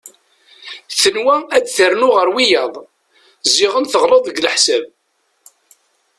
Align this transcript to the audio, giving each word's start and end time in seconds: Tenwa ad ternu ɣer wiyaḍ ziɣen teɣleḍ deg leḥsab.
Tenwa 1.01 1.35
ad 1.55 1.65
ternu 1.75 2.09
ɣer 2.15 2.27
wiyaḍ 2.35 2.73
ziɣen 3.55 3.85
teɣleḍ 3.85 4.19
deg 4.25 4.41
leḥsab. 4.43 4.83